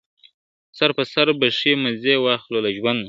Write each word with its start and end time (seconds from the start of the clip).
سر 0.77 0.89
پر 0.97 1.05
سر 1.13 1.27
به 1.39 1.47
ښې 1.57 1.73
مزې 1.83 2.15
واخلو 2.19 2.59
له 2.65 2.69
ژونده, 2.77 2.99